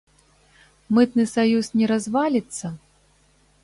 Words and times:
Мытны 0.99 1.23
саюз 1.33 1.71
не 1.81 1.85
разваліцца? 1.95 2.77